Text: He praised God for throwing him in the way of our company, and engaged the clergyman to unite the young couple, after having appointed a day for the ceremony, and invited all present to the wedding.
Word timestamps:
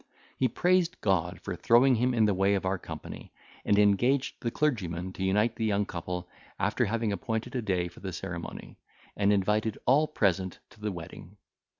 He 0.35 0.47
praised 0.47 0.99
God 1.01 1.39
for 1.41 1.55
throwing 1.55 1.93
him 1.93 2.11
in 2.15 2.25
the 2.25 2.33
way 2.33 2.55
of 2.55 2.65
our 2.65 2.79
company, 2.79 3.31
and 3.63 3.77
engaged 3.77 4.33
the 4.39 4.49
clergyman 4.49 5.13
to 5.13 5.23
unite 5.23 5.55
the 5.57 5.65
young 5.65 5.85
couple, 5.85 6.27
after 6.57 6.85
having 6.85 7.11
appointed 7.11 7.55
a 7.55 7.61
day 7.61 7.87
for 7.87 7.99
the 7.99 8.11
ceremony, 8.11 8.79
and 9.15 9.31
invited 9.31 9.77
all 9.85 10.07
present 10.07 10.57
to 10.71 10.79
the 10.81 10.91
wedding. 10.91 11.37